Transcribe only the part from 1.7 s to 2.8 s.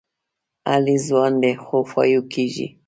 قابو کېږي.